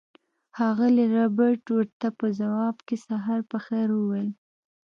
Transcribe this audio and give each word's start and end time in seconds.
ښاغلي 0.55 1.05
ربیټ 1.15 1.63
ورته 1.77 2.07
په 2.19 2.25
ځواب 2.39 2.75
کې 2.87 2.95
سهار 3.07 3.41
په 3.51 3.57
خیر 3.65 3.87
وویل 3.93 4.29